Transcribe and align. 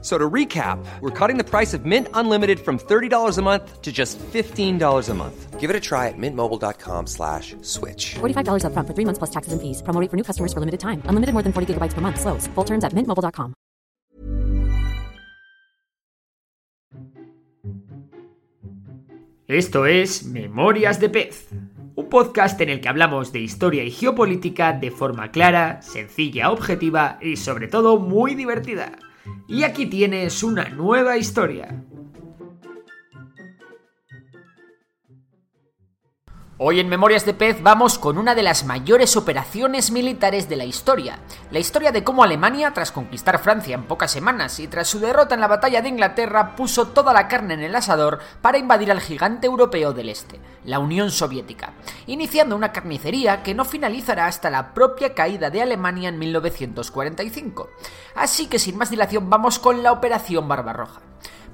So 0.00 0.16
to 0.16 0.30
recap, 0.30 0.78
we're 1.00 1.10
cutting 1.10 1.38
the 1.38 1.44
price 1.44 1.74
of 1.74 1.84
Mint 1.84 2.06
Unlimited 2.14 2.60
from 2.60 2.78
$30 2.78 3.36
a 3.36 3.42
month 3.42 3.82
to 3.82 3.90
just 3.90 4.16
$15 4.18 5.08
a 5.08 5.14
month. 5.14 5.58
Give 5.58 5.70
it 5.70 5.74
a 5.74 5.80
try 5.80 6.06
at 6.06 6.14
mintmobile.com 6.16 7.06
slash 7.08 7.56
switch. 7.62 8.14
$45 8.20 8.62
upfront 8.62 8.86
for 8.86 8.94
three 8.94 9.04
months 9.04 9.18
plus 9.18 9.30
taxes 9.30 9.52
and 9.52 9.60
fees. 9.60 9.82
Promo 9.82 10.00
rate 10.00 10.08
for 10.08 10.16
new 10.16 10.22
customers 10.22 10.52
for 10.52 10.60
limited 10.60 10.78
time. 10.78 11.02
Unlimited 11.06 11.34
more 11.34 11.42
than 11.42 11.52
40 11.52 11.74
gigabytes 11.74 11.94
per 11.94 12.00
month. 12.00 12.20
Slows. 12.20 12.46
Full 12.54 12.64
terms 12.64 12.84
at 12.84 12.94
mintmobile.com. 12.94 13.54
Esto 19.48 19.86
es 19.86 20.26
Memorias 20.26 21.00
de 21.00 21.08
Pez, 21.08 21.48
un 21.96 22.08
podcast 22.10 22.60
en 22.60 22.68
el 22.68 22.82
que 22.82 22.88
hablamos 22.90 23.32
de 23.32 23.40
historia 23.40 23.82
y 23.82 23.90
geopolítica 23.90 24.74
de 24.74 24.90
forma 24.90 25.30
clara, 25.30 25.80
sencilla, 25.80 26.50
objetiva 26.50 27.18
y 27.22 27.36
sobre 27.36 27.66
todo 27.66 27.98
muy 27.98 28.34
divertida. 28.34 28.92
Y 29.46 29.62
aquí 29.62 29.86
tienes 29.86 30.42
una 30.42 30.68
nueva 30.68 31.16
historia. 31.16 31.84
Hoy 36.60 36.80
en 36.80 36.88
Memorias 36.88 37.24
de 37.24 37.34
Pez 37.34 37.62
vamos 37.62 38.00
con 38.00 38.18
una 38.18 38.34
de 38.34 38.42
las 38.42 38.64
mayores 38.64 39.16
operaciones 39.16 39.92
militares 39.92 40.48
de 40.48 40.56
la 40.56 40.64
historia. 40.64 41.20
La 41.52 41.60
historia 41.60 41.92
de 41.92 42.02
cómo 42.02 42.24
Alemania, 42.24 42.72
tras 42.74 42.90
conquistar 42.90 43.38
Francia 43.38 43.76
en 43.76 43.84
pocas 43.84 44.10
semanas 44.10 44.58
y 44.58 44.66
tras 44.66 44.88
su 44.88 44.98
derrota 44.98 45.36
en 45.36 45.40
la 45.40 45.46
batalla 45.46 45.82
de 45.82 45.88
Inglaterra, 45.88 46.56
puso 46.56 46.88
toda 46.88 47.12
la 47.12 47.28
carne 47.28 47.54
en 47.54 47.60
el 47.60 47.76
asador 47.76 48.18
para 48.42 48.58
invadir 48.58 48.90
al 48.90 49.00
gigante 49.00 49.46
europeo 49.46 49.92
del 49.92 50.08
Este, 50.08 50.40
la 50.64 50.80
Unión 50.80 51.12
Soviética, 51.12 51.74
iniciando 52.08 52.56
una 52.56 52.72
carnicería 52.72 53.44
que 53.44 53.54
no 53.54 53.64
finalizará 53.64 54.26
hasta 54.26 54.50
la 54.50 54.74
propia 54.74 55.14
caída 55.14 55.50
de 55.50 55.62
Alemania 55.62 56.08
en 56.08 56.18
1945. 56.18 57.70
Así 58.16 58.48
que 58.48 58.58
sin 58.58 58.76
más 58.76 58.90
dilación 58.90 59.30
vamos 59.30 59.60
con 59.60 59.84
la 59.84 59.92
Operación 59.92 60.48
Barbarroja. 60.48 61.02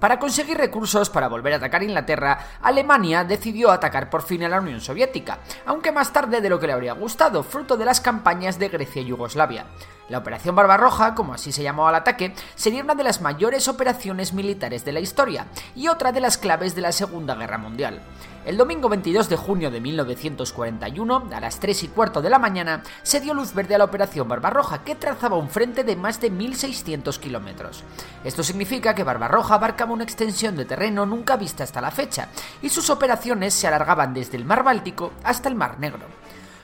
Para 0.01 0.19
conseguir 0.19 0.59
recursos 0.59 1.11
para 1.11 1.29
volver 1.29 1.55
a 1.55 1.57
atacar 1.57 1.83
Inglaterra, 1.83 2.39
Alemania 2.63 3.25
decidió 3.25 3.71
atacar 3.71 4.11
por 4.11 4.23
fin 4.23 4.45
a 4.45 4.49
la 4.49 4.61
Unión 4.61 4.81
Soviética, 4.81 5.39
aunque 5.67 5.93
más 5.93 6.13
tarde 6.13 6.41
de 6.41 6.49
lo 6.49 6.59
que 6.59 6.67
le 6.67 6.73
habría 6.73 6.93
gustado, 6.93 7.43
fruto 7.43 7.77
de 7.77 7.85
las 7.85 8.01
campañas 8.01 8.59
de 8.59 8.69
Grecia 8.69 9.03
y 9.03 9.07
Yugoslavia. 9.07 9.67
La 10.09 10.19
Operación 10.19 10.55
Barbarroja, 10.55 11.15
como 11.15 11.33
así 11.33 11.51
se 11.51 11.63
llamó 11.63 11.89
al 11.89 11.95
ataque, 11.95 12.35
sería 12.55 12.83
una 12.83 12.95
de 12.95 13.05
las 13.05 13.23
mayores 13.23 13.69
operaciones 13.69 14.35
militares 14.35 14.85
de 14.85 14.93
la 14.93 15.01
historia 15.01 15.47
y 15.75 15.89
otra 15.89 16.13
de 16.13 16.21
las 16.21 16.37
claves 16.37 16.75
de 16.75 16.83
la 16.83 16.93
Segunda 16.93 17.35
Guerra 17.35 17.57
Mundial. 17.57 18.03
El 18.45 18.59
domingo 18.59 18.91
22 18.91 19.31
de 19.31 19.37
junio 19.37 19.71
de 19.71 19.81
1941, 19.81 21.29
a 21.35 21.41
las 21.41 21.59
3 21.61 21.85
y 21.85 21.89
cuarto 21.89 22.21
de 22.21 22.29
la 22.29 22.39
mañana, 22.39 22.83
se 23.03 23.21
dio 23.21 23.33
luz 23.33 23.55
verde 23.55 23.75
a 23.75 23.79
la 23.79 23.85
Operación 23.85 24.29
Barbarroja, 24.29 24.85
que 24.85 24.95
trazaba 24.95 25.39
un 25.39 25.49
frente 25.49 25.83
de 25.83 25.97
más 25.97 26.21
de 26.21 26.31
1.600 26.31 27.19
kilómetros. 27.19 27.83
Esto 28.23 28.43
significa 28.43 28.95
que 28.95 29.05
Barbarroja 29.05 29.55
abarcaba 29.55 29.95
una 29.95 30.05
extensión 30.05 30.57
de 30.57 30.67
terreno 30.67 31.07
nunca 31.07 31.39
vista 31.39 31.65
hasta 31.65 31.81
la 31.81 31.91
fecha, 31.91 32.29
y 32.61 32.69
sus 32.69 32.91
operaciones 32.91 33.55
se 33.55 33.67
alargaban 33.67 34.13
desde 34.13 34.37
el 34.37 34.45
Mar 34.45 34.63
Báltico 34.63 35.13
hasta 35.23 35.49
el 35.49 35.55
Mar 35.55 35.81
Negro. 35.81 36.07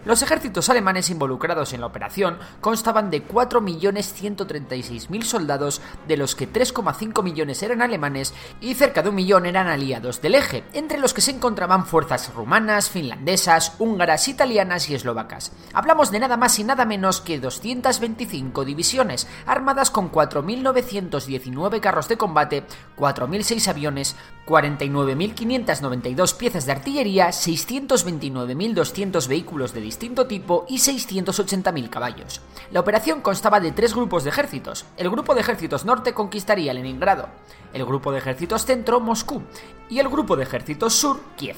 Los 0.06 0.22
ejércitos 0.22 0.70
alemanes 0.70 1.10
involucrados 1.10 1.74
en 1.74 1.82
la 1.82 1.86
operación 1.86 2.38
constaban 2.62 3.10
de 3.10 3.26
4.136.000 3.26 5.22
soldados, 5.22 5.82
de 6.08 6.16
los 6.16 6.34
que 6.34 6.50
3,5 6.50 7.22
millones 7.22 7.62
eran 7.62 7.82
alemanes 7.82 8.32
y 8.62 8.72
cerca 8.74 9.02
de 9.02 9.10
un 9.10 9.16
millón 9.16 9.44
eran 9.44 9.66
aliados 9.66 10.22
del 10.22 10.36
eje, 10.36 10.64
entre 10.72 10.98
los 10.98 11.12
que 11.12 11.20
se 11.20 11.32
encontraban 11.32 11.84
fuerzas 11.84 12.32
rumanas, 12.34 12.88
finlandesas, 12.88 13.74
húngaras, 13.78 14.28
italianas 14.28 14.88
y 14.88 14.94
eslovacas. 14.94 15.52
Hablamos 15.74 16.10
de 16.10 16.20
nada 16.20 16.38
más 16.38 16.58
y 16.58 16.64
nada 16.64 16.86
menos 16.86 17.20
que 17.20 17.38
225 17.38 18.64
divisiones, 18.64 19.28
armadas 19.44 19.90
con 19.90 20.10
4.919 20.10 21.80
carros 21.80 22.08
de 22.08 22.16
combate, 22.16 22.64
4.006 22.96 23.68
aviones, 23.68 24.16
49.592 24.46 26.36
piezas 26.36 26.64
de 26.64 26.72
artillería, 26.72 27.28
629.200 27.28 29.28
vehículos 29.28 29.74
de 29.74 29.89
distinto 29.90 30.28
tipo 30.28 30.66
y 30.68 30.76
680.000 30.76 31.90
caballos. 31.90 32.40
La 32.70 32.78
operación 32.78 33.22
constaba 33.22 33.58
de 33.58 33.72
tres 33.72 33.92
grupos 33.92 34.22
de 34.22 34.30
ejércitos. 34.30 34.84
El 34.96 35.10
grupo 35.10 35.34
de 35.34 35.40
ejércitos 35.40 35.84
norte 35.84 36.14
conquistaría 36.14 36.72
Leningrado, 36.72 37.28
el 37.72 37.84
grupo 37.84 38.12
de 38.12 38.18
ejércitos 38.18 38.64
centro 38.64 39.00
Moscú 39.00 39.42
y 39.88 39.98
el 39.98 40.08
grupo 40.08 40.36
de 40.36 40.44
ejércitos 40.44 40.94
sur 40.94 41.18
Kiev. 41.36 41.56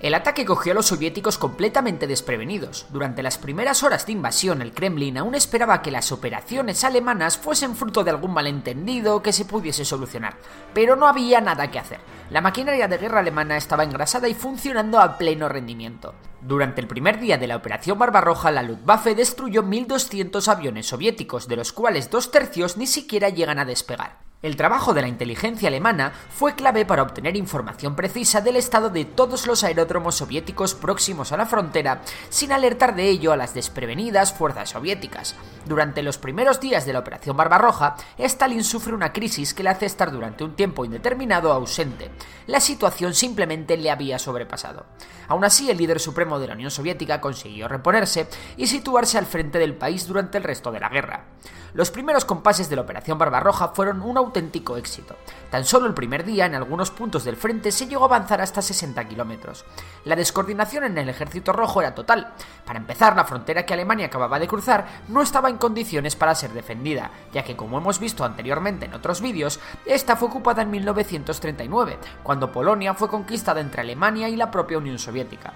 El 0.00 0.14
ataque 0.14 0.44
cogió 0.44 0.70
a 0.70 0.74
los 0.76 0.86
soviéticos 0.86 1.38
completamente 1.38 2.06
desprevenidos. 2.06 2.86
Durante 2.90 3.20
las 3.20 3.36
primeras 3.36 3.82
horas 3.82 4.06
de 4.06 4.12
invasión, 4.12 4.62
el 4.62 4.72
Kremlin 4.72 5.18
aún 5.18 5.34
esperaba 5.34 5.82
que 5.82 5.90
las 5.90 6.12
operaciones 6.12 6.84
alemanas 6.84 7.36
fuesen 7.36 7.74
fruto 7.74 8.04
de 8.04 8.10
algún 8.10 8.32
malentendido 8.32 9.20
que 9.22 9.32
se 9.32 9.44
pudiese 9.44 9.84
solucionar, 9.84 10.36
pero 10.72 10.94
no 10.94 11.08
había 11.08 11.40
nada 11.40 11.72
que 11.72 11.80
hacer. 11.80 11.98
La 12.30 12.40
maquinaria 12.40 12.86
de 12.86 12.98
guerra 12.98 13.18
alemana 13.18 13.56
estaba 13.56 13.82
engrasada 13.82 14.28
y 14.28 14.34
funcionando 14.34 15.00
a 15.00 15.18
pleno 15.18 15.48
rendimiento. 15.48 16.14
Durante 16.42 16.80
el 16.80 16.86
primer 16.86 17.18
día 17.18 17.36
de 17.36 17.48
la 17.48 17.56
Operación 17.56 17.98
Barbarroja, 17.98 18.52
la 18.52 18.62
Luftwaffe 18.62 19.16
destruyó 19.16 19.64
1.200 19.64 20.46
aviones 20.46 20.86
soviéticos, 20.86 21.48
de 21.48 21.56
los 21.56 21.72
cuales 21.72 22.08
dos 22.08 22.30
tercios 22.30 22.76
ni 22.76 22.86
siquiera 22.86 23.30
llegan 23.30 23.58
a 23.58 23.64
despegar. 23.64 24.27
El 24.40 24.54
trabajo 24.54 24.94
de 24.94 25.02
la 25.02 25.08
inteligencia 25.08 25.66
alemana 25.66 26.12
fue 26.30 26.54
clave 26.54 26.86
para 26.86 27.02
obtener 27.02 27.36
información 27.36 27.96
precisa 27.96 28.40
del 28.40 28.54
estado 28.54 28.88
de 28.88 29.04
todos 29.04 29.48
los 29.48 29.64
aeródromos 29.64 30.14
soviéticos 30.14 30.76
próximos 30.76 31.32
a 31.32 31.36
la 31.36 31.44
frontera, 31.44 32.02
sin 32.28 32.52
alertar 32.52 32.94
de 32.94 33.08
ello 33.08 33.32
a 33.32 33.36
las 33.36 33.52
desprevenidas 33.52 34.32
fuerzas 34.32 34.70
soviéticas. 34.70 35.34
Durante 35.66 36.04
los 36.04 36.18
primeros 36.18 36.60
días 36.60 36.86
de 36.86 36.92
la 36.92 37.00
Operación 37.00 37.36
Barbarroja, 37.36 37.96
Stalin 38.16 38.62
sufre 38.62 38.94
una 38.94 39.12
crisis 39.12 39.54
que 39.54 39.64
le 39.64 39.70
hace 39.70 39.86
estar 39.86 40.12
durante 40.12 40.44
un 40.44 40.54
tiempo 40.54 40.84
indeterminado 40.84 41.52
ausente. 41.52 42.12
La 42.46 42.60
situación 42.60 43.14
simplemente 43.14 43.76
le 43.76 43.90
había 43.90 44.20
sobrepasado. 44.20 44.86
Aún 45.26 45.42
así, 45.44 45.68
el 45.68 45.78
líder 45.78 45.98
supremo 45.98 46.38
de 46.38 46.46
la 46.46 46.54
Unión 46.54 46.70
Soviética 46.70 47.20
consiguió 47.20 47.66
reponerse 47.66 48.28
y 48.56 48.68
situarse 48.68 49.18
al 49.18 49.26
frente 49.26 49.58
del 49.58 49.74
país 49.74 50.06
durante 50.06 50.38
el 50.38 50.44
resto 50.44 50.70
de 50.70 50.78
la 50.78 50.88
guerra. 50.90 51.24
Los 51.74 51.90
primeros 51.90 52.24
compases 52.24 52.70
de 52.70 52.76
la 52.76 52.82
Operación 52.82 53.18
Barbarroja 53.18 53.68
fueron 53.68 54.00
un 54.00 54.16
auténtico 54.28 54.76
éxito. 54.76 55.16
Tan 55.50 55.64
solo 55.64 55.86
el 55.86 55.94
primer 55.94 56.24
día, 56.24 56.46
en 56.46 56.54
algunos 56.54 56.90
puntos 56.90 57.24
del 57.24 57.36
frente, 57.36 57.72
se 57.72 57.86
llegó 57.86 58.04
a 58.04 58.06
avanzar 58.06 58.40
hasta 58.40 58.62
60 58.62 59.08
kilómetros. 59.08 59.64
La 60.04 60.14
descoordinación 60.14 60.84
en 60.84 60.98
el 60.98 61.08
ejército 61.08 61.52
rojo 61.52 61.80
era 61.80 61.94
total. 61.94 62.34
Para 62.64 62.78
empezar, 62.78 63.16
la 63.16 63.24
frontera 63.24 63.64
que 63.64 63.74
Alemania 63.74 64.06
acababa 64.06 64.38
de 64.38 64.46
cruzar 64.46 64.86
no 65.08 65.22
estaba 65.22 65.48
en 65.48 65.56
condiciones 65.56 66.16
para 66.16 66.34
ser 66.34 66.52
defendida, 66.52 67.10
ya 67.32 67.42
que, 67.42 67.56
como 67.56 67.78
hemos 67.78 67.98
visto 67.98 68.24
anteriormente 68.24 68.86
en 68.86 68.94
otros 68.94 69.20
vídeos, 69.20 69.58
esta 69.86 70.16
fue 70.16 70.28
ocupada 70.28 70.62
en 70.62 70.70
1939, 70.70 71.98
cuando 72.22 72.52
Polonia 72.52 72.94
fue 72.94 73.08
conquistada 73.08 73.60
entre 73.60 73.80
Alemania 73.80 74.28
y 74.28 74.36
la 74.36 74.50
propia 74.50 74.78
Unión 74.78 74.98
Soviética. 74.98 75.52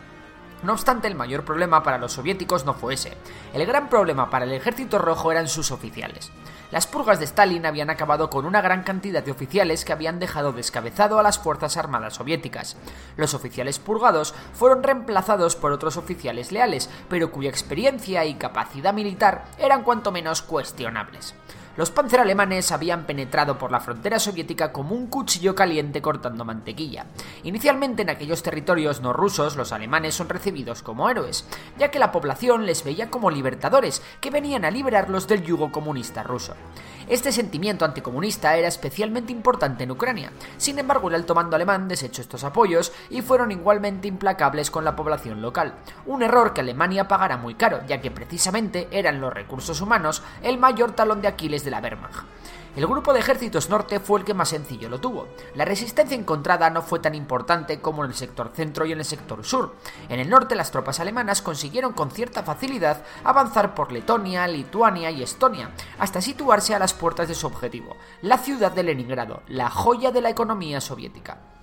No 0.63 0.73
obstante, 0.73 1.09
el 1.09 1.17
mayor 1.17 1.45
problema 1.45 1.83
para 1.83 1.99
los 1.99 2.13
soviéticos 2.13 2.65
no 2.65 2.75
fue 2.75 2.95
ese. 2.95 3.17
El 3.53 3.67
gran 3.67 3.89
problema 3.89 4.31
para 4.31 4.45
el 4.45 4.53
ejército 4.53 4.99
rojo 4.99 5.33
eran 5.33 5.49
sus 5.49 5.73
oficiales. 5.73 6.31
Las 6.71 6.87
purgas 6.87 7.19
de 7.19 7.25
Stalin 7.25 7.67
habían 7.67 7.91
acabado 7.91 8.31
con 8.31 8.47
una 8.47 8.61
gran 8.61 8.83
cantidad 8.83 9.23
de 9.23 9.33
oficiales 9.33 9.85
que 9.85 9.93
habían 9.93 10.19
dejado 10.21 10.53
descabezado 10.53 11.19
a 11.19 11.23
las 11.23 11.39
Fuerzas 11.39 11.77
Armadas 11.77 12.15
soviéticas. 12.15 12.77
Los 13.17 13.35
oficiales 13.35 13.79
purgados 13.79 14.35
fueron 14.55 14.83
reemplazados 14.83 15.57
por 15.57 15.73
otros 15.73 15.97
oficiales 15.97 16.53
leales, 16.53 16.89
pero 17.11 17.31
cuya 17.31 17.51
experiencia 17.51 18.25
y 18.25 18.35
capacidad 18.35 18.95
militar 18.95 19.45
eran 19.59 19.83
cuanto 19.83 20.13
menos 20.13 20.43
cuestionables 20.43 21.35
los 21.77 21.91
panzer 21.91 22.21
alemanes 22.21 22.71
habían 22.73 23.07
penetrado 23.07 23.59
por 23.59 23.73
la 23.73 23.81
frontera 23.81 24.19
soviética 24.19 24.73
como 24.73 24.95
un 24.95 25.07
cuchillo 25.07 25.55
caliente 25.55 26.03
cortando 26.03 26.45
mantequilla. 26.45 27.07
Inicialmente 27.45 28.03
en 28.03 28.11
aquellos 28.11 28.43
territorios 28.43 29.01
no 29.01 29.13
rusos 29.13 29.57
los 29.57 29.73
alemanes 29.73 30.15
son 30.15 30.29
recibidos 30.29 30.83
como 30.83 31.09
héroes, 31.09 31.47
ya 31.79 31.91
que 31.91 31.99
la 31.99 32.13
población 32.13 32.67
les 32.67 32.85
veía 32.85 33.11
como 33.11 33.31
libertadores 33.31 34.03
que 34.21 34.31
venían 34.31 34.65
a 34.65 34.71
liberarlos 34.71 35.27
del 35.29 35.43
yugo 35.43 35.73
comunista 35.73 36.23
ruso. 36.23 36.55
Este 37.09 37.33
sentimiento 37.33 37.85
anticomunista 37.85 38.57
era 38.57 38.69
especialmente 38.69 39.33
importante 39.33 39.85
en 39.85 39.91
Ucrania. 39.91 40.33
Sin 40.57 40.79
embargo, 40.79 41.09
el 41.09 41.17
alto 41.17 41.35
mando 41.35 41.57
alemán 41.57 41.89
desechó 41.89 42.23
estos 42.23 42.45
apoyos 42.45 42.93
y 43.11 43.23
fueron 43.23 43.51
igualmente 43.51 44.09
implacables 44.09 44.71
con 44.71 44.85
la 44.85 44.95
población 44.95 45.43
local. 45.43 45.75
Un 46.07 46.23
error 46.23 46.53
que 46.55 46.61
Alemania 46.61 47.09
pagará 47.09 47.37
muy 47.37 47.55
caro, 47.55 47.81
ya 47.87 48.01
que 48.01 48.11
precisamente 48.11 48.89
eran 48.91 49.21
los 49.21 49.33
recursos 49.33 49.81
humanos 49.81 50.23
el 50.43 50.59
mayor 50.59 50.93
talón 50.93 51.21
de 51.21 51.29
Aquiles 51.29 51.65
de 51.65 51.71
la 51.71 51.81
Wehrmacht. 51.81 52.25
El 52.75 52.87
grupo 52.87 53.13
de 53.13 53.21
ejércitos 53.21 53.69
norte 53.69 54.01
fue 54.01 54.19
el 54.19 54.25
que 54.25 54.33
más 54.33 54.49
sencillo 54.49 54.89
lo 54.89 54.99
tuvo. 54.99 55.29
La 55.55 55.67
resistencia 55.67 56.17
encontrada 56.17 56.71
no 56.71 56.81
fue 56.81 57.01
tan 57.01 57.15
importante 57.15 57.81
como 57.81 58.03
en 58.03 58.11
el 58.11 58.17
sector 58.17 58.51
centro 58.55 58.87
y 58.87 58.93
en 58.93 58.99
el 58.99 59.05
sector 59.05 59.45
sur. 59.45 59.75
En 60.09 60.21
el 60.21 60.31
norte 60.31 60.55
las 60.55 60.71
tropas 60.71 60.99
alemanas 60.99 61.43
consiguieron 61.43 61.93
con 61.93 62.11
cierta 62.11 62.43
facilidad 62.43 63.05
avanzar 63.25 63.75
por 63.75 63.93
Letonia, 63.93 64.49
Lituania 64.49 65.11
y 65.11 65.23
Estonia, 65.23 65.71
hasta 65.99 66.23
situarse 66.23 66.75
a 66.75 66.79
las 66.79 66.95
puertas 66.95 67.29
de 67.29 67.35
su 67.35 67.47
objetivo, 67.47 67.95
la 68.23 68.39
ciudad 68.39 68.73
de 68.73 68.85
Leningrado, 68.85 69.43
la 69.49 69.69
joya 69.69 70.11
de 70.11 70.23
la 70.23 70.31
economía 70.31 70.81
soviética. 70.81 71.62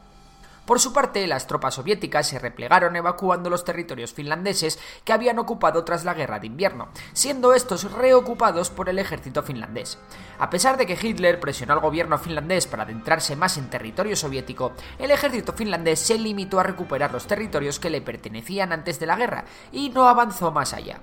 Por 0.69 0.79
su 0.79 0.93
parte, 0.93 1.25
las 1.25 1.47
tropas 1.47 1.73
soviéticas 1.73 2.27
se 2.27 2.37
replegaron 2.37 2.95
evacuando 2.95 3.49
los 3.49 3.65
territorios 3.65 4.13
finlandeses 4.13 4.77
que 5.03 5.13
habían 5.13 5.39
ocupado 5.39 5.83
tras 5.83 6.05
la 6.05 6.13
guerra 6.13 6.37
de 6.37 6.45
invierno, 6.45 6.89
siendo 7.11 7.55
estos 7.55 7.91
reocupados 7.91 8.69
por 8.69 8.87
el 8.87 8.99
ejército 8.99 9.41
finlandés. 9.41 9.97
A 10.37 10.51
pesar 10.51 10.77
de 10.77 10.85
que 10.85 10.93
Hitler 11.01 11.39
presionó 11.39 11.73
al 11.73 11.79
gobierno 11.79 12.19
finlandés 12.19 12.67
para 12.67 12.83
adentrarse 12.83 13.35
más 13.35 13.57
en 13.57 13.71
territorio 13.71 14.15
soviético, 14.15 14.73
el 14.99 15.09
ejército 15.09 15.53
finlandés 15.53 16.01
se 16.01 16.19
limitó 16.19 16.59
a 16.59 16.63
recuperar 16.63 17.11
los 17.11 17.25
territorios 17.25 17.79
que 17.79 17.89
le 17.89 18.01
pertenecían 18.03 18.71
antes 18.71 18.99
de 18.99 19.07
la 19.07 19.15
guerra 19.15 19.45
y 19.71 19.89
no 19.89 20.07
avanzó 20.07 20.51
más 20.51 20.73
allá 20.73 21.01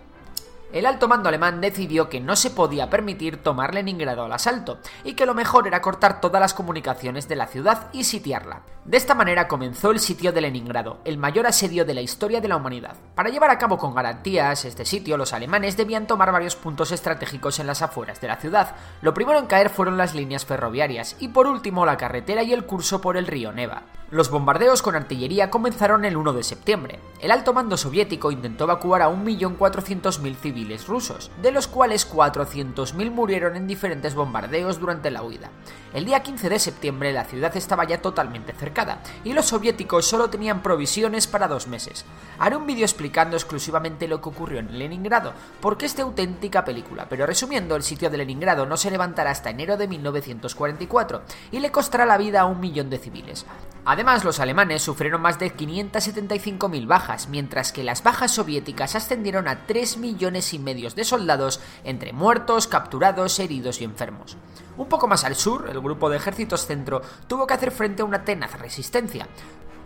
el 0.77 0.85
alto 0.85 1.09
mando 1.09 1.31
alemán 1.31 1.63
decidió 1.63 2.11
que 2.11 2.21
no 2.21 2.37
se 2.37 2.51
podía 2.51 2.91
permitir 2.91 3.43
tomar 3.43 3.73
Leningrado 3.73 4.25
al 4.25 4.33
asalto 4.33 4.79
y 5.05 5.15
que 5.15 5.25
lo 5.25 5.33
mejor 5.33 5.67
era 5.67 5.81
cortar 5.81 6.21
todas 6.21 6.39
las 6.39 6.53
comunicaciones 6.53 7.29
de 7.29 7.37
la 7.37 7.47
ciudad 7.47 7.89
y 7.95 8.05
sitiarla. 8.05 8.63
De 8.85 8.99
esta 8.99 9.15
manera 9.15 9.49
comenzó 9.49 9.91
el 9.91 10.01
sitio 10.01 10.33
de 10.33 10.43
Leningrado, 10.43 10.99
el 11.05 11.17
mayor 11.17 11.47
asedio 11.47 11.87
de 11.87 11.95
la 11.95 12.03
historia 12.03 12.43
de 12.43 12.49
la 12.49 12.57
humanidad. 12.57 12.95
Para 13.15 13.31
llevar 13.31 13.51
a 13.51 13.59
cabo 13.59 13.79
con 13.79 13.95
garantías 13.95 14.67
este 14.67 14.85
sitio, 14.85 15.17
los 15.17 15.33
alemanes 15.33 15.77
debían 15.77 16.07
tomar 16.07 16.31
varios 16.31 16.57
puntos 16.57 16.93
estratégicos 16.93 17.59
en 17.59 17.67
las 17.67 17.81
afueras 17.81 18.21
de 18.21 18.29
la 18.29 18.37
ciudad. 18.37 18.77
Lo 19.01 19.15
primero 19.15 19.39
en 19.39 19.47
caer 19.47 19.71
fueron 19.71 19.97
las 19.97 20.15
líneas 20.15 20.45
ferroviarias 20.45 21.17
y 21.21 21.29
por 21.29 21.47
último 21.47 21.87
la 21.87 21.97
carretera 21.97 22.43
y 22.43 22.53
el 22.53 22.67
curso 22.67 23.01
por 23.01 23.17
el 23.17 23.27
río 23.27 23.51
Neva. 23.51 23.83
Los 24.09 24.31
bombardeos 24.31 24.83
con 24.83 24.95
artillería 24.95 25.51
comenzaron 25.51 26.05
el 26.05 26.17
1 26.17 26.33
de 26.33 26.45
septiembre. 26.45 27.01
El 27.19 27.33
alto 27.33 27.53
mando 27.53 27.77
soviético 27.77 28.31
intentó 28.31 28.63
evacuar 28.63 29.03
a 29.03 29.09
1.400.000 29.09 30.37
civiles 30.37 30.87
rusos, 30.87 31.33
de 31.43 31.51
los 31.51 31.67
cuales 31.67 32.09
400.000 32.09 33.11
murieron 33.11 33.57
en 33.57 33.67
diferentes 33.67 34.15
bombardeos 34.15 34.79
durante 34.79 35.11
la 35.11 35.25
huida. 35.25 35.51
El 35.93 36.05
día 36.05 36.23
15 36.23 36.49
de 36.49 36.59
septiembre 36.61 37.13
la 37.13 37.25
ciudad 37.25 37.57
estaba 37.57 37.83
ya 37.83 38.01
totalmente 38.01 38.53
cercada 38.53 39.03
y 39.25 39.33
los 39.33 39.47
soviéticos 39.47 40.07
solo 40.07 40.31
tenían 40.31 40.63
provisiones 40.63 41.27
para 41.27 41.49
dos 41.49 41.67
meses. 41.67 42.05
Haré 42.39 42.55
un 42.55 42.67
vídeo 42.67 42.85
explicando 42.85 43.37
exclusivamente 43.37 44.07
lo 44.07 44.21
que 44.21 44.29
ocurrió 44.29 44.61
en 44.61 44.79
Leningrado, 44.79 45.33
porque 45.61 45.87
es 45.87 45.97
de 45.97 46.03
auténtica 46.03 46.65
película, 46.65 47.09
pero 47.09 47.27
resumiendo, 47.27 47.75
el 47.75 47.83
sitio 47.83 48.09
de 48.09 48.19
Leningrado 48.19 48.67
no 48.67 48.77
se 48.77 48.93
levantará 48.93 49.33
hasta 49.33 49.51
enero 49.51 49.77
de 49.77 49.89
1944 49.89 51.23
y 51.51 51.59
le 51.59 51.73
costará 51.73 52.07
la 52.07 52.19
vida 52.19 52.43
a 52.43 52.47
un 52.47 52.61
millón 52.61 52.89
de 52.89 52.99
civiles. 52.99 53.45
Además, 53.89 54.25
los 54.25 54.41
alemanes 54.41 54.83
sufrieron 54.83 55.23
más 55.23 55.39
de 55.39 55.55
575.000 55.55 56.89
bajas, 56.89 57.29
mientras 57.29 57.71
que 57.71 57.85
las 57.85 58.03
bajas 58.03 58.33
soviéticas 58.33 58.97
ascendieron 58.97 59.47
a 59.47 59.65
3 59.65 59.99
millones 59.99 60.53
y 60.55 60.59
medio 60.59 60.91
de 60.91 61.05
soldados 61.05 61.61
entre 61.85 62.13
muertos, 62.13 62.67
capturados, 62.67 63.39
heridos 63.39 63.81
y 63.81 63.85
enfermos. 63.85 64.37
Un 64.77 64.89
poco 64.89 65.07
más 65.07 65.23
al 65.23 65.37
sur, 65.37 65.69
el 65.71 65.81
grupo 65.81 66.11
de 66.11 66.17
ejércitos 66.17 66.67
centro 66.67 67.01
tuvo 67.29 67.47
que 67.47 67.55
hacer 67.55 67.71
frente 67.71 68.03
a 68.03 68.07
una 68.07 68.25
tenaz 68.25 68.59
resistencia. 68.59 69.29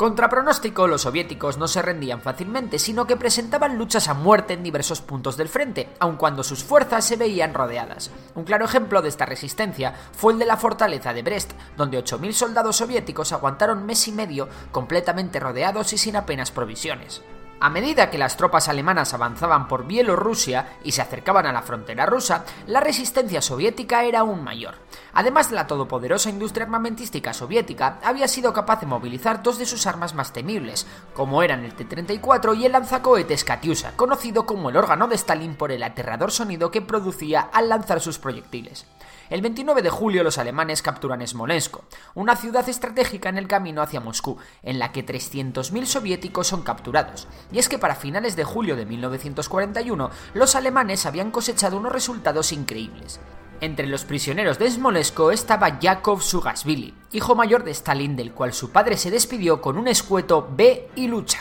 Contra 0.01 0.31
pronóstico, 0.31 0.87
los 0.87 1.03
soviéticos 1.03 1.59
no 1.59 1.69
se 1.69 1.83
rendían 1.83 2.23
fácilmente, 2.23 2.79
sino 2.79 3.07
que 3.07 3.19
presentaban 3.19 3.77
luchas 3.77 4.09
a 4.09 4.15
muerte 4.15 4.55
en 4.55 4.63
diversos 4.63 5.03
puntos 5.03 5.37
del 5.37 5.51
frente, 5.51 5.91
aun 5.99 6.17
cuando 6.17 6.43
sus 6.43 6.65
fuerzas 6.65 7.05
se 7.05 7.17
veían 7.17 7.53
rodeadas. 7.53 8.11
Un 8.35 8.45
claro 8.45 8.65
ejemplo 8.65 9.03
de 9.03 9.11
esta 9.11 9.27
resistencia 9.27 9.93
fue 10.13 10.33
el 10.33 10.39
de 10.39 10.47
la 10.47 10.57
fortaleza 10.57 11.13
de 11.13 11.21
Brest, 11.21 11.53
donde 11.77 12.03
8.000 12.03 12.33
soldados 12.33 12.77
soviéticos 12.77 13.33
aguantaron 13.33 13.85
mes 13.85 14.09
y 14.09 14.13
medio 14.13 14.49
completamente 14.73 15.39
rodeados 15.39 15.93
y 15.93 15.99
sin 15.99 16.17
apenas 16.17 16.51
provisiones. 16.51 17.21
A 17.63 17.69
medida 17.69 18.09
que 18.09 18.17
las 18.17 18.39
tropas 18.39 18.69
alemanas 18.69 19.13
avanzaban 19.13 19.69
por 19.69 19.87
Bielorrusia 19.87 20.79
y 20.83 20.93
se 20.93 21.03
acercaban 21.03 21.45
a 21.45 21.53
la 21.53 21.61
frontera 21.61 22.07
rusa, 22.07 22.47
la 22.67 22.81
resistencia 22.81 23.43
soviética 23.43 24.03
era 24.05 24.21
aún 24.21 24.43
mayor. 24.43 24.77
Además 25.13 25.51
de 25.51 25.57
la 25.57 25.67
todopoderosa 25.67 26.31
industria 26.31 26.65
armamentística 26.65 27.35
soviética, 27.35 27.99
había 28.03 28.29
sido 28.29 28.55
capaz 28.55 28.81
de 28.81 28.87
movilizar 28.87 29.43
dos 29.43 29.59
de 29.59 29.67
sus 29.67 29.87
armas 29.87 30.15
más 30.15 30.33
temibles, 30.33 30.87
como 31.13 31.43
eran 31.43 31.63
el 31.63 31.75
T-34 31.75 32.57
y 32.57 32.65
el 32.65 32.73
lanzacohetes 32.73 33.45
Katyusha, 33.45 33.93
conocido 33.95 34.47
como 34.47 34.71
el 34.71 34.79
órgano 34.79 35.07
de 35.07 35.17
Stalin 35.17 35.55
por 35.55 35.71
el 35.71 35.83
aterrador 35.83 36.31
sonido 36.31 36.71
que 36.71 36.81
producía 36.81 37.51
al 37.53 37.69
lanzar 37.69 38.01
sus 38.01 38.19
proyectiles. 38.19 38.87
El 39.31 39.43
29 39.43 39.83
de 39.83 39.91
julio 39.91 40.25
los 40.25 40.39
alemanes 40.39 40.83
capturan 40.83 41.25
Smolensk, 41.25 41.77
una 42.15 42.35
ciudad 42.35 42.69
estratégica 42.69 43.29
en 43.29 43.39
el 43.39 43.47
camino 43.47 43.81
hacia 43.81 44.01
Moscú, 44.01 44.39
en 44.65 44.81
la 44.81 44.91
que 44.91 45.07
300.000 45.07 45.85
soviéticos 45.85 46.49
son 46.49 46.63
capturados. 46.63 47.29
Y 47.53 47.61
es 47.61 47.69
que 47.69 47.79
para 47.79 47.95
finales 47.95 48.35
de 48.35 48.43
julio 48.43 48.75
de 48.75 48.87
1941 48.87 50.11
los 50.35 50.57
alemanes 50.57 51.07
habían 51.07 51.31
cosechado 51.31 51.77
unos 51.77 51.93
resultados 51.93 52.51
increíbles. 52.51 53.21
Entre 53.61 53.87
los 53.87 54.05
prisioneros 54.05 54.59
de 54.59 54.69
Smolensk 54.69 55.21
estaba 55.33 55.79
Yakov 55.79 56.23
Sugasvili, 56.23 56.93
hijo 57.13 57.37
mayor 57.37 57.63
de 57.63 57.71
Stalin, 57.71 58.17
del 58.17 58.33
cual 58.33 58.53
su 58.53 58.73
padre 58.73 58.97
se 58.97 59.13
despidió 59.13 59.61
con 59.61 59.79
un 59.79 59.87
escueto 59.87 60.49
ve 60.57 60.89
y 60.97 61.07
lucha. 61.07 61.39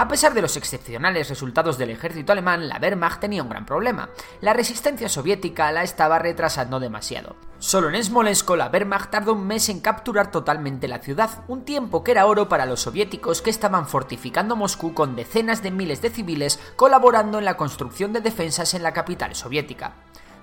A 0.00 0.08
pesar 0.08 0.32
de 0.32 0.40
los 0.40 0.56
excepcionales 0.56 1.28
resultados 1.28 1.76
del 1.76 1.90
ejército 1.90 2.32
alemán, 2.32 2.70
la 2.70 2.78
Wehrmacht 2.80 3.20
tenía 3.20 3.42
un 3.42 3.50
gran 3.50 3.66
problema. 3.66 4.08
La 4.40 4.54
resistencia 4.54 5.10
soviética 5.10 5.70
la 5.72 5.82
estaba 5.82 6.18
retrasando 6.18 6.80
demasiado. 6.80 7.36
Solo 7.58 7.90
en 7.90 8.02
Smolensk 8.02 8.48
la 8.56 8.70
Wehrmacht 8.70 9.10
tardó 9.10 9.34
un 9.34 9.46
mes 9.46 9.68
en 9.68 9.80
capturar 9.80 10.30
totalmente 10.30 10.88
la 10.88 11.00
ciudad, 11.00 11.44
un 11.48 11.66
tiempo 11.66 12.02
que 12.02 12.12
era 12.12 12.24
oro 12.24 12.48
para 12.48 12.64
los 12.64 12.80
soviéticos 12.80 13.42
que 13.42 13.50
estaban 13.50 13.86
fortificando 13.86 14.56
Moscú 14.56 14.94
con 14.94 15.16
decenas 15.16 15.62
de 15.62 15.70
miles 15.70 16.00
de 16.00 16.08
civiles 16.08 16.58
colaborando 16.76 17.38
en 17.38 17.44
la 17.44 17.58
construcción 17.58 18.14
de 18.14 18.22
defensas 18.22 18.72
en 18.72 18.82
la 18.82 18.94
capital 18.94 19.34
soviética. 19.34 19.92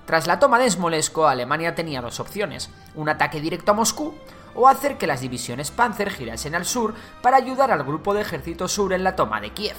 Tras 0.05 0.27
la 0.27 0.37
toma 0.37 0.59
de 0.59 0.69
Smolensk, 0.69 1.17
Alemania 1.17 1.73
tenía 1.73 2.03
dos 2.03 2.19
opciones, 2.19 2.69
un 2.93 3.09
ataque 3.09 3.41
directo 3.41 3.71
a 3.71 3.73
Moscú 3.73 4.13
o 4.57 4.67
hacer 4.67 4.97
que 4.97 5.07
las 5.07 5.21
divisiones 5.21 5.71
Panzer 5.71 6.09
girasen 6.09 6.55
al 6.55 6.65
sur 6.65 6.93
para 7.21 7.37
ayudar 7.37 7.71
al 7.71 7.83
grupo 7.83 8.13
de 8.13 8.21
ejército 8.21 8.67
sur 8.67 8.91
en 8.91 9.03
la 9.03 9.15
toma 9.15 9.39
de 9.39 9.51
Kiev. 9.51 9.77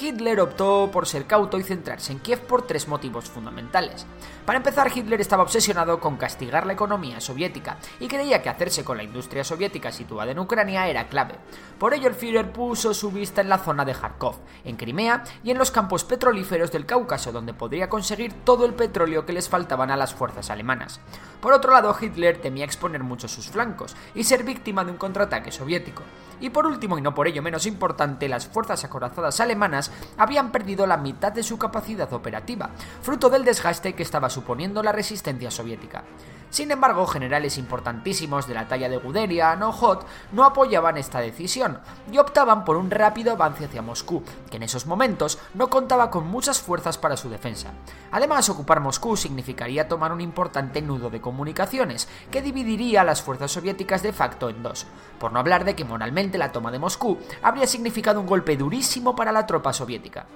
Hitler 0.00 0.40
optó 0.40 0.90
por 0.92 1.06
ser 1.06 1.26
cauto 1.26 1.58
y 1.58 1.64
centrarse 1.64 2.12
en 2.12 2.20
Kiev 2.20 2.40
por 2.40 2.66
tres 2.66 2.86
motivos 2.86 3.28
fundamentales. 3.28 4.06
Para 4.46 4.58
empezar, 4.58 4.90
Hitler 4.94 5.20
estaba 5.20 5.42
obsesionado 5.42 5.98
con 5.98 6.16
castigar 6.16 6.66
la 6.66 6.72
economía 6.72 7.20
soviética 7.20 7.78
y 7.98 8.06
creía 8.06 8.40
que 8.40 8.48
hacerse 8.48 8.84
con 8.84 8.96
la 8.96 9.02
industria 9.02 9.44
soviética 9.44 9.90
situada 9.90 10.30
en 10.30 10.38
Ucrania 10.38 10.86
era 10.86 11.08
clave. 11.08 11.34
Por 11.78 11.94
ello, 11.94 12.08
el 12.08 12.14
Führer 12.14 12.52
puso 12.52 12.94
su 12.94 13.10
vista 13.10 13.40
en 13.40 13.48
la 13.48 13.58
zona 13.58 13.84
de 13.84 13.94
Kharkov, 13.94 14.36
en 14.64 14.76
Crimea 14.76 15.24
y 15.42 15.50
en 15.50 15.58
los 15.58 15.70
campos 15.70 16.04
petrolíferos 16.04 16.70
del 16.70 16.86
Cáucaso, 16.86 17.32
donde 17.32 17.54
podría 17.54 17.88
conseguir 17.88 18.32
todo 18.44 18.64
el 18.64 18.74
petróleo 18.74 19.26
que 19.26 19.32
les 19.32 19.48
faltaban 19.48 19.90
a 19.90 19.96
las 19.96 20.14
fuerzas 20.14 20.50
alemanas. 20.50 21.00
Por 21.40 21.52
otro 21.52 21.72
lado, 21.72 21.94
Hitler 22.00 22.40
temía 22.40 22.64
exponer 22.64 23.02
mucho 23.02 23.28
sus 23.28 23.48
flancos 23.48 23.96
y 24.14 24.24
ser 24.24 24.44
víctima 24.44 24.84
de 24.84 24.92
un 24.92 24.96
contraataque 24.96 25.52
soviético. 25.52 26.02
Y 26.40 26.50
por 26.50 26.66
último, 26.66 26.96
y 26.98 27.02
no 27.02 27.14
por 27.14 27.26
ello 27.26 27.42
menos 27.42 27.66
importante, 27.66 28.28
las 28.28 28.46
fuerzas 28.46 28.84
acorazadas 28.84 29.40
alemanas 29.40 29.87
habían 30.16 30.52
perdido 30.52 30.86
la 30.86 30.96
mitad 30.96 31.32
de 31.32 31.42
su 31.42 31.58
capacidad 31.58 32.12
operativa, 32.12 32.70
fruto 33.02 33.30
del 33.30 33.44
desgaste 33.44 33.94
que 33.94 34.02
estaba 34.02 34.30
suponiendo 34.30 34.82
la 34.82 34.92
resistencia 34.92 35.50
soviética. 35.50 36.04
Sin 36.50 36.70
embargo, 36.70 37.06
generales 37.06 37.58
importantísimos 37.58 38.46
de 38.46 38.54
la 38.54 38.66
talla 38.68 38.88
de 38.88 38.96
Guderian 38.96 39.62
o 39.62 39.70
Hoth 39.70 40.06
no 40.32 40.44
apoyaban 40.44 40.96
esta 40.96 41.20
decisión 41.20 41.80
y 42.10 42.18
optaban 42.18 42.64
por 42.64 42.76
un 42.76 42.90
rápido 42.90 43.32
avance 43.32 43.66
hacia 43.66 43.82
Moscú, 43.82 44.22
que 44.50 44.56
en 44.56 44.62
esos 44.62 44.86
momentos 44.86 45.38
no 45.54 45.68
contaba 45.68 46.10
con 46.10 46.26
muchas 46.26 46.60
fuerzas 46.60 46.96
para 46.96 47.16
su 47.16 47.28
defensa. 47.28 47.72
Además, 48.10 48.48
ocupar 48.48 48.80
Moscú 48.80 49.16
significaría 49.16 49.88
tomar 49.88 50.12
un 50.12 50.20
importante 50.20 50.80
nudo 50.80 51.10
de 51.10 51.20
comunicaciones 51.20 52.08
que 52.30 52.42
dividiría 52.42 53.02
a 53.02 53.04
las 53.04 53.22
fuerzas 53.22 53.52
soviéticas 53.52 54.02
de 54.02 54.12
facto 54.12 54.48
en 54.48 54.62
dos, 54.62 54.86
por 55.18 55.32
no 55.32 55.40
hablar 55.40 55.64
de 55.64 55.76
que 55.76 55.84
moralmente 55.84 56.38
la 56.38 56.52
toma 56.52 56.70
de 56.70 56.78
Moscú 56.78 57.18
habría 57.42 57.66
significado 57.66 58.20
un 58.20 58.26
golpe 58.26 58.56
durísimo 58.56 59.14
para 59.14 59.32
la 59.32 59.46
tropa 59.46 59.72
soviética. 59.72 60.26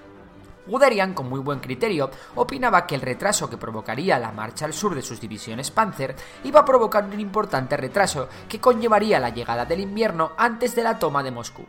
Guderian, 0.67 1.15
con 1.15 1.29
muy 1.29 1.41
buen 1.41 1.61
criterio, 1.61 2.11
opinaba 2.37 2.87
que 2.87 2.95
el 2.95 3.01
retraso 3.01 3.51
que 3.51 3.57
provocaría 3.57 4.19
la 4.19 4.33
marcha 4.33 4.65
al 4.65 4.73
sur 4.73 4.95
de 4.95 5.03
sus 5.03 5.21
divisiones 5.21 5.71
Panzer 5.71 6.15
iba 6.45 6.61
a 6.61 6.65
provocar 6.65 7.05
un 7.05 7.19
importante 7.19 7.77
retraso 7.77 8.29
que 8.49 8.61
conllevaría 8.61 9.19
la 9.19 9.31
llegada 9.31 9.65
del 9.65 9.81
invierno 9.81 10.33
antes 10.37 10.75
de 10.75 10.83
la 10.83 10.99
toma 10.99 11.23
de 11.23 11.31
Moscú. 11.31 11.65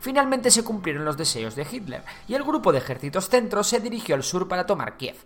Finalmente 0.00 0.50
se 0.50 0.64
cumplieron 0.64 1.04
los 1.04 1.16
deseos 1.16 1.54
de 1.54 1.66
Hitler 1.70 2.02
y 2.28 2.34
el 2.34 2.44
grupo 2.44 2.72
de 2.72 2.78
ejércitos 2.78 3.28
centros 3.28 3.68
se 3.68 3.80
dirigió 3.80 4.14
al 4.14 4.22
sur 4.22 4.48
para 4.48 4.66
tomar 4.66 4.96
Kiev. 4.96 5.16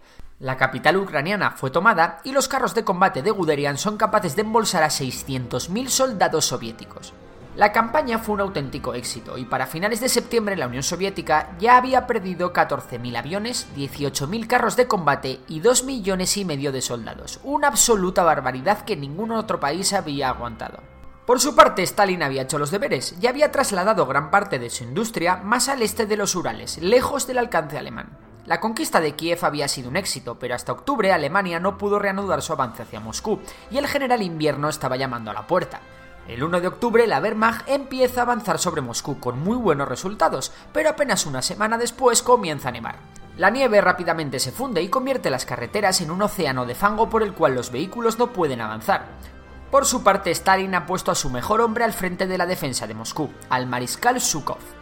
La 0.41 0.57
capital 0.57 0.97
ucraniana 0.99 1.51
fue 1.51 1.71
tomada 1.71 2.21
y 2.23 2.31
los 2.31 2.47
carros 2.47 2.75
de 2.75 2.85
combate 2.85 3.23
de 3.23 3.33
Guderian 3.33 3.77
son 3.77 3.97
capaces 3.97 4.37
de 4.37 4.43
embolsar 4.43 4.85
a 4.85 4.89
600.000 4.89 5.89
soldados 5.89 6.45
soviéticos. 6.45 7.13
La 7.57 7.73
campaña 7.73 8.19
fue 8.19 8.35
un 8.35 8.41
auténtico 8.41 8.95
éxito 8.95 9.37
y 9.37 9.45
para 9.45 9.67
finales 9.67 10.01
de 10.01 10.09
septiembre 10.09 10.57
la 10.57 10.69
Unión 10.69 10.83
Soviética 10.83 11.57
ya 11.59 11.77
había 11.77 12.07
perdido 12.07 12.53
14.000 12.53 13.17
aviones, 13.17 13.67
18.000 13.77 14.47
carros 14.47 14.77
de 14.77 14.87
combate 14.87 15.41
y 15.49 15.61
2 15.61 15.85
millones 15.85 16.37
y 16.37 16.45
medio 16.45 16.71
de 16.71 16.83
soldados, 16.83 17.41
una 17.43 17.69
absoluta 17.69 18.23
barbaridad 18.23 18.85
que 18.85 18.97
ningún 18.97 19.33
otro 19.33 19.59
país 19.59 19.93
había 19.93 20.29
aguantado. 20.29 20.79
Por 21.27 21.41
su 21.41 21.55
parte, 21.55 21.83
Stalin 21.83 22.23
había 22.23 22.43
hecho 22.43 22.59
los 22.59 22.71
deberes 22.71 23.15
y 23.21 23.27
había 23.27 23.53
trasladado 23.53 24.07
gran 24.07 24.31
parte 24.31 24.59
de 24.59 24.71
su 24.71 24.85
industria 24.85 25.37
más 25.37 25.69
al 25.69 25.83
este 25.83 26.07
de 26.07 26.17
los 26.17 26.35
Urales, 26.35 26.79
lejos 26.79 27.27
del 27.27 27.39
alcance 27.39 27.77
alemán. 27.77 28.17
La 28.47 28.61
conquista 28.61 28.99
de 29.03 29.15
Kiev 29.15 29.45
había 29.45 29.69
sido 29.69 29.91
un 29.91 29.97
éxito, 29.97 30.39
pero 30.39 30.55
hasta 30.55 30.73
octubre 30.73 31.13
Alemania 31.13 31.61
no 31.61 31.77
pudo 31.77 31.99
reanudar 31.99 32.41
su 32.41 32.55
avance 32.55 32.83
hacia 32.83 32.99
Moscú 32.99 33.41
y 33.71 33.77
el 33.77 33.87
general 33.87 34.23
invierno 34.23 34.71
estaba 34.71 34.97
llamando 34.97 35.31
a 35.31 35.35
la 35.35 35.47
puerta. 35.47 35.83
El 36.29 36.45
1 36.45 36.61
de 36.61 36.69
octubre 36.69 37.07
la 37.07 37.21
Wehrmacht 37.21 37.67
empieza 37.67 38.21
a 38.21 38.25
avanzar 38.25 38.59
sobre 38.59 38.83
Moscú 38.83 39.19
con 39.19 39.39
muy 39.39 39.57
buenos 39.57 39.89
resultados, 39.89 40.53
pero 40.75 40.91
apenas 40.91 41.25
una 41.25 41.41
semana 41.41 41.79
después 41.79 42.23
comienza 42.23 42.69
a 42.69 42.73
nevar. 42.73 42.97
La 43.39 43.49
nieve 43.49 43.81
rápidamente 43.81 44.39
se 44.39 44.53
funde 44.53 44.83
y 44.83 44.89
convierte 44.89 45.31
las 45.31 45.47
carreteras 45.47 46.03
en 46.03 46.11
un 46.11 46.21
océano 46.21 46.67
de 46.67 46.75
fango 46.75 47.09
por 47.09 47.23
el 47.23 47.33
cual 47.33 47.55
los 47.55 47.73
vehículos 47.73 48.19
no 48.19 48.31
pueden 48.35 48.61
avanzar. 48.61 49.07
Por 49.71 49.87
su 49.87 50.05
parte, 50.05 50.31
Stalin 50.31 50.75
ha 50.75 50.85
puesto 50.85 51.11
a 51.11 51.15
su 51.15 51.31
mejor 51.31 51.63
hombre 51.63 51.85
al 51.85 51.95
frente 51.95 52.27
de 52.27 52.37
la 52.37 52.45
defensa 52.45 52.87
de 52.87 52.95
Moscú, 52.95 53.31
al 53.49 53.67
mariscal 53.67 54.21
Zhukov. 54.21 54.78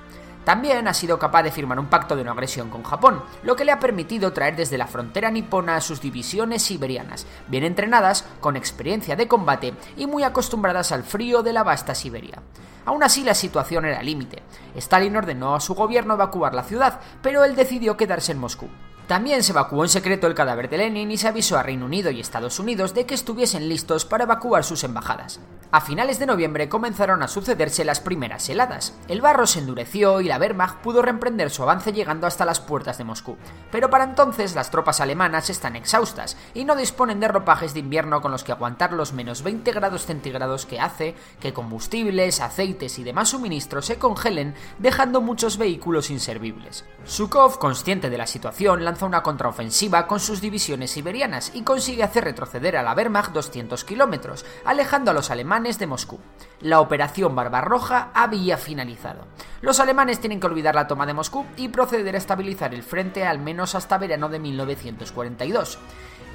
También 0.47 0.87
ha 0.87 0.95
sido 0.95 1.19
capaz 1.19 1.43
de 1.43 1.51
firmar 1.51 1.81
un 1.81 1.89
pacto 1.89 2.15
de 2.15 2.23
no 2.23 2.31
agresión 2.31 2.71
con 2.71 2.85
Japón, 2.85 3.21
lo 3.43 3.57
que 3.57 3.65
le 3.65 3.73
ha 3.73 3.81
permitido 3.81 4.33
traer 4.33 4.55
desde 4.55 4.79
la 4.79 4.87
frontera 4.87 5.29
nipona 5.29 5.75
a 5.75 5.81
sus 5.81 6.01
divisiones 6.01 6.63
siberianas, 6.63 7.27
bien 7.49 7.65
entrenadas, 7.65 8.25
con 8.39 8.55
experiencia 8.55 9.17
de 9.17 9.27
combate 9.27 9.75
y 9.97 10.07
muy 10.07 10.23
acostumbradas 10.23 10.93
al 10.93 11.03
frío 11.03 11.43
de 11.43 11.53
la 11.53 11.65
vasta 11.65 11.97
Siberia. 11.97 12.41
Aún 12.85 13.03
así 13.03 13.25
la 13.25 13.35
situación 13.35 13.87
era 13.87 14.05
límite. 14.05 14.45
Stalin 14.77 15.17
ordenó 15.17 15.57
a 15.57 15.61
su 15.61 15.75
gobierno 15.75 16.15
evacuar 16.15 16.55
la 16.55 16.63
ciudad, 16.63 17.01
pero 17.23 17.43
él 17.43 17.57
decidió 17.57 17.97
quedarse 17.97 18.31
en 18.31 18.39
Moscú. 18.39 18.69
También 19.07 19.45
se 19.45 19.53
evacuó 19.53 19.85
en 19.85 19.89
secreto 19.89 20.27
el 20.27 20.35
cadáver 20.35 20.69
de 20.69 20.79
Lenin 20.79 21.13
y 21.13 21.17
se 21.17 21.29
avisó 21.29 21.57
a 21.57 21.63
Reino 21.63 21.87
Unido 21.87 22.11
y 22.11 22.21
Estados 22.21 22.59
Unidos 22.59 22.93
de 22.93 23.07
que 23.07 23.15
estuviesen 23.15 23.69
listos 23.69 24.05
para 24.05 24.25
evacuar 24.25 24.65
sus 24.65 24.83
embajadas. 24.83 25.39
A 25.71 25.81
finales 25.81 26.19
de 26.19 26.27
noviembre 26.27 26.69
comenzaron 26.69 27.23
a 27.23 27.29
sucederse 27.29 27.85
las 27.85 28.01
primeras 28.01 28.49
heladas. 28.49 28.95
El 29.09 29.21
barro 29.21 29.47
se 29.47 29.59
endureció 29.59 30.21
y 30.21 30.25
la 30.25 30.39
Wehrmacht 30.39 30.77
pudo 30.79 31.03
reemprender 31.03 31.51
su 31.51 31.63
avance 31.63 31.93
llegando 31.93 32.27
hasta 32.27 32.45
las 32.45 32.61
puertas 32.61 32.99
de 32.99 33.05
Moscú. 33.05 33.37
Pero 33.71 33.91
para 33.91 34.05
entonces 34.05 34.55
las 34.55 34.71
tropas 34.71 35.01
alemanas 35.01 35.51
están 35.51 35.77
exhaustas 35.77 36.37
y 36.55 36.65
no 36.65 36.75
disponen 36.77 37.21
de 37.21 37.29
ropajes 37.29 37.75
de 37.75 37.81
invierno 37.81 38.23
con 38.23 38.33
los 38.33 38.43
que 38.43 38.53
aguantar 38.53 38.93
los 38.93 39.13
menos 39.13 39.43
20 39.43 39.71
grados 39.73 40.07
centígrados 40.07 40.67
que 40.67 40.81
hace 40.81 41.15
que 41.41 41.53
combustibles, 41.53 42.41
aceites 42.41 42.99
y 42.99 43.05
demás 43.05 43.29
suministros 43.29 43.87
se 43.87 43.99
congelen 43.99 44.55
dejando 44.79 45.21
muchos 45.21 45.59
vehículos 45.59 46.11
inservibles. 46.11 46.85
Zhukov, 47.07 47.59
consciente 47.59 48.09
de 48.09 48.19
la 48.19 48.27
situación, 48.27 48.85
lanza 48.97 49.05
una 49.05 49.23
contraofensiva 49.23 50.07
con 50.07 50.21
sus 50.21 50.41
divisiones 50.41 50.91
siberianas 50.91 51.51
y 51.55 51.65
consigue 51.65 52.03
hacer 52.03 52.25
retroceder 52.25 52.79
a 52.79 52.83
la 52.83 52.95
Wehrmacht 52.95 53.31
200 53.31 53.85
kilómetros, 53.85 54.47
alejando 54.65 55.11
a 55.11 55.15
los 55.15 55.31
alemanes 55.31 55.79
de 55.79 55.87
Moscú. 55.87 56.19
La 56.61 56.81
operación 56.81 57.35
Barbarroja 57.35 58.11
había 58.15 58.57
finalizado. 58.57 59.27
Los 59.61 59.81
alemanes 59.81 60.19
tienen 60.19 60.41
que 60.41 60.47
olvidar 60.47 60.75
la 60.75 60.87
toma 60.87 61.05
de 61.05 61.13
Moscú 61.13 61.45
y 61.59 61.69
proceder 61.69 62.15
a 62.15 62.19
estabilizar 62.19 62.73
el 62.73 62.83
frente 62.83 63.27
al 63.27 63.39
menos 63.39 63.75
hasta 63.75 63.99
verano 63.99 64.31
de 64.31 64.39
1942. 64.39 65.79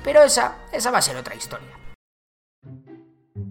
Pero 0.03 0.21
esa, 0.21 0.57
esa 0.71 0.91
va 0.91 0.99
a 0.99 1.01
ser 1.01 1.17
otra 1.17 1.33
historia. 1.33 1.81